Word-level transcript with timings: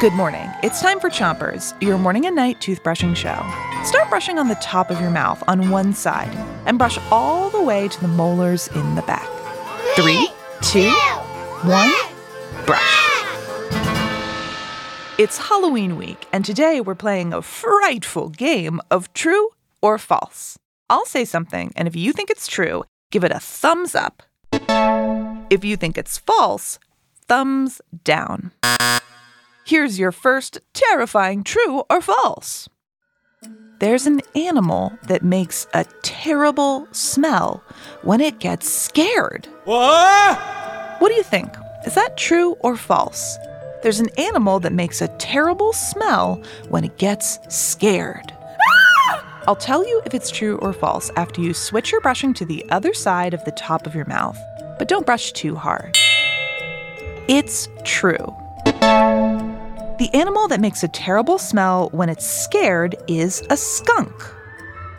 Good 0.00 0.12
morning. 0.12 0.50
It's 0.62 0.82
time 0.82 0.98
for 0.98 1.08
Chompers, 1.08 1.80
your 1.80 1.98
morning 1.98 2.26
and 2.26 2.34
night 2.34 2.60
toothbrushing 2.60 3.14
show. 3.14 3.40
Start 3.84 4.10
brushing 4.10 4.38
on 4.38 4.48
the 4.48 4.56
top 4.56 4.90
of 4.90 5.00
your 5.00 5.08
mouth 5.08 5.42
on 5.46 5.70
one 5.70 5.94
side 5.94 6.34
and 6.66 6.76
brush 6.76 6.98
all 7.10 7.48
the 7.48 7.62
way 7.62 7.88
to 7.88 8.00
the 8.00 8.08
molars 8.08 8.68
in 8.68 8.96
the 8.96 9.02
back. 9.02 9.26
Three, 9.94 10.28
two, 10.62 10.90
one, 11.62 11.92
brush. 12.66 13.24
It's 15.16 15.38
Halloween 15.38 15.96
week, 15.96 16.26
and 16.32 16.44
today 16.44 16.80
we're 16.80 16.96
playing 16.96 17.32
a 17.32 17.40
frightful 17.40 18.30
game 18.30 18.80
of 18.90 19.10
true 19.14 19.50
or 19.80 19.96
false. 19.96 20.58
I'll 20.90 21.06
say 21.06 21.24
something, 21.24 21.72
and 21.76 21.86
if 21.86 21.94
you 21.94 22.12
think 22.12 22.30
it's 22.30 22.48
true, 22.48 22.84
give 23.10 23.22
it 23.22 23.32
a 23.32 23.40
thumbs 23.40 23.94
up. 23.94 24.24
If 25.50 25.64
you 25.64 25.76
think 25.76 25.96
it's 25.96 26.18
false, 26.18 26.78
thumbs 27.26 27.80
down. 28.02 28.50
Here's 29.66 29.98
your 29.98 30.12
first 30.12 30.60
terrifying 30.74 31.42
true 31.42 31.84
or 31.88 32.02
false. 32.02 32.68
There's 33.78 34.06
an 34.06 34.20
animal 34.34 34.92
that 35.04 35.22
makes 35.22 35.66
a 35.72 35.84
terrible 36.02 36.86
smell 36.92 37.64
when 38.02 38.20
it 38.20 38.40
gets 38.40 38.70
scared. 38.70 39.48
What? 39.64 40.38
What 40.98 41.08
do 41.08 41.14
you 41.14 41.22
think? 41.22 41.48
Is 41.86 41.94
that 41.94 42.18
true 42.18 42.56
or 42.60 42.76
false? 42.76 43.38
There's 43.82 44.00
an 44.00 44.10
animal 44.18 44.60
that 44.60 44.74
makes 44.74 45.00
a 45.00 45.08
terrible 45.16 45.72
smell 45.72 46.42
when 46.68 46.84
it 46.84 46.98
gets 46.98 47.38
scared. 47.48 48.34
I'll 49.48 49.56
tell 49.56 49.86
you 49.86 50.02
if 50.04 50.12
it's 50.12 50.30
true 50.30 50.58
or 50.58 50.74
false 50.74 51.10
after 51.16 51.40
you 51.40 51.54
switch 51.54 51.90
your 51.90 52.02
brushing 52.02 52.34
to 52.34 52.44
the 52.44 52.66
other 52.70 52.92
side 52.92 53.32
of 53.32 53.42
the 53.46 53.52
top 53.52 53.86
of 53.86 53.94
your 53.94 54.06
mouth, 54.06 54.38
but 54.78 54.88
don't 54.88 55.06
brush 55.06 55.32
too 55.32 55.56
hard. 55.56 55.96
It's 57.28 57.66
true. 57.82 58.34
The 59.96 60.12
animal 60.12 60.48
that 60.48 60.60
makes 60.60 60.82
a 60.82 60.88
terrible 60.88 61.38
smell 61.38 61.88
when 61.92 62.08
it's 62.08 62.26
scared 62.26 62.96
is 63.06 63.44
a 63.48 63.56
skunk. 63.56 64.12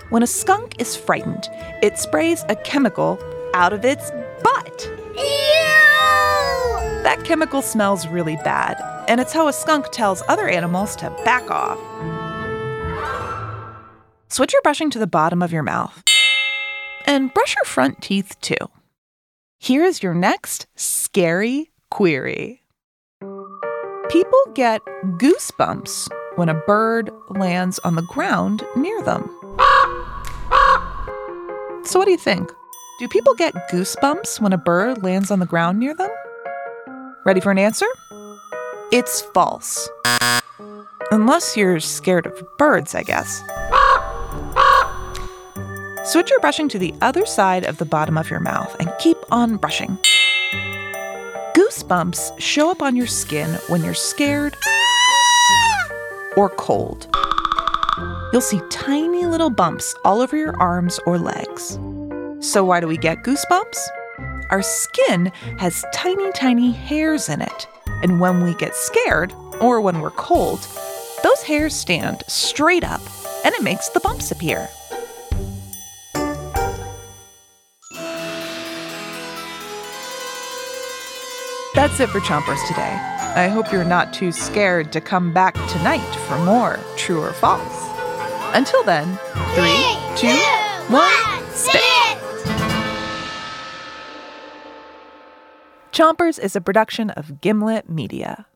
When 0.09 0.23
a 0.23 0.27
skunk 0.27 0.79
is 0.79 0.95
frightened, 0.95 1.49
it 1.83 1.99
sprays 1.99 2.45
a 2.47 2.55
chemical 2.55 3.19
out 3.53 3.73
of 3.73 3.83
its 3.83 4.09
butt. 4.41 4.89
Ew! 5.17 5.23
That 7.03 7.23
chemical 7.25 7.61
smells 7.61 8.07
really 8.07 8.37
bad, 8.37 8.81
and 9.09 9.19
it's 9.19 9.33
how 9.33 9.49
a 9.49 9.53
skunk 9.53 9.91
tells 9.91 10.23
other 10.29 10.47
animals 10.47 10.95
to 10.97 11.09
back 11.25 11.51
off. 11.51 11.77
Switch 14.29 14.53
your 14.53 14.61
brushing 14.61 14.89
to 14.91 14.99
the 14.99 15.07
bottom 15.07 15.41
of 15.41 15.51
your 15.51 15.63
mouth. 15.63 16.03
And 17.05 17.33
brush 17.33 17.53
your 17.55 17.65
front 17.65 18.01
teeth 18.01 18.39
too. 18.39 18.69
Here 19.59 19.83
is 19.83 20.01
your 20.01 20.13
next 20.13 20.67
scary 20.77 21.71
query. 21.89 22.64
People 24.15 24.45
get 24.53 24.81
goosebumps 25.17 26.07
when 26.37 26.47
a 26.47 26.53
bird 26.53 27.11
lands 27.27 27.79
on 27.79 27.95
the 27.95 28.01
ground 28.03 28.63
near 28.73 29.01
them. 29.01 29.23
So, 31.83 31.99
what 31.99 32.05
do 32.05 32.11
you 32.11 32.17
think? 32.17 32.49
Do 32.97 33.09
people 33.09 33.33
get 33.33 33.53
goosebumps 33.69 34.39
when 34.39 34.53
a 34.53 34.57
bird 34.57 35.03
lands 35.03 35.31
on 35.31 35.39
the 35.39 35.45
ground 35.45 35.79
near 35.79 35.93
them? 35.93 36.09
Ready 37.25 37.41
for 37.41 37.51
an 37.51 37.57
answer? 37.57 37.87
It's 38.93 39.19
false. 39.19 39.89
Unless 41.11 41.57
you're 41.57 41.81
scared 41.81 42.25
of 42.25 42.41
birds, 42.57 42.95
I 42.95 43.03
guess. 43.03 43.43
Switch 46.09 46.29
your 46.29 46.39
brushing 46.39 46.69
to 46.69 46.79
the 46.79 46.93
other 47.01 47.25
side 47.25 47.65
of 47.65 47.79
the 47.79 47.85
bottom 47.85 48.17
of 48.17 48.29
your 48.29 48.39
mouth 48.39 48.73
and 48.79 48.89
keep 48.97 49.17
on 49.29 49.57
brushing. 49.57 49.99
Goosebumps 51.75 52.39
show 52.39 52.71
up 52.71 52.81
on 52.81 52.95
your 52.95 53.05
skin 53.05 53.49
when 53.67 53.83
you're 53.83 53.93
scared 53.93 54.55
or 56.37 56.49
cold. 56.49 57.13
You'll 58.31 58.39
see 58.39 58.61
tiny 58.69 59.25
little 59.25 59.49
bumps 59.49 59.93
all 60.05 60.21
over 60.21 60.37
your 60.37 60.55
arms 60.61 61.01
or 61.05 61.17
legs. 61.17 61.77
So, 62.39 62.63
why 62.63 62.79
do 62.79 62.87
we 62.87 62.95
get 62.95 63.23
goosebumps? 63.23 63.87
Our 64.51 64.61
skin 64.61 65.33
has 65.57 65.83
tiny, 65.93 66.31
tiny 66.31 66.71
hairs 66.71 67.27
in 67.27 67.41
it. 67.41 67.67
And 68.03 68.21
when 68.21 68.41
we 68.41 68.53
get 68.53 68.73
scared 68.73 69.33
or 69.59 69.81
when 69.81 69.99
we're 69.99 70.11
cold, 70.11 70.65
those 71.23 71.43
hairs 71.43 71.75
stand 71.75 72.23
straight 72.27 72.85
up 72.85 73.01
and 73.43 73.53
it 73.53 73.63
makes 73.63 73.89
the 73.89 73.99
bumps 73.99 74.31
appear. 74.31 74.69
That's 81.85 81.99
it 81.99 82.09
for 82.09 82.19
Chompers 82.19 82.67
today. 82.67 82.99
I 83.35 83.47
hope 83.47 83.71
you're 83.71 83.85
not 83.85 84.11
too 84.11 84.31
scared 84.31 84.91
to 84.91 84.99
come 84.99 85.31
back 85.31 85.53
tonight 85.69 86.01
for 86.27 86.35
more 86.39 86.79
True 86.97 87.21
or 87.21 87.31
False. 87.31 87.61
Until 88.55 88.83
then, 88.85 89.05
three, 89.53 89.95
two, 90.17 90.35
one, 90.91 91.51
spit! 91.51 92.17
Chompers 95.91 96.39
is 96.39 96.55
a 96.55 96.59
production 96.59 97.11
of 97.11 97.39
Gimlet 97.39 97.87
Media. 97.87 98.47